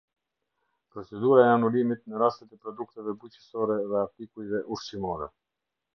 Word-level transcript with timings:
Procedura 0.95 1.43
e 1.43 1.51
anulimit 1.57 2.01
në 2.13 2.23
rastet 2.23 2.57
e 2.57 2.59
produkteve 2.65 3.15
bujqësore 3.25 3.79
dhe 3.93 4.03
artikujve 4.07 4.67
ushqimorë. 4.79 5.29